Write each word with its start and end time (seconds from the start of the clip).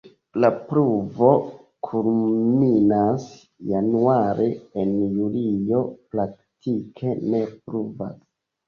La 0.43 0.49
pluvo 0.69 1.27
kulminas 1.89 3.27
januare, 3.75 4.51
en 4.87 4.99
julio 5.21 5.87
praktike 6.17 7.17
ne 7.33 7.47
pluvas. 7.63 8.23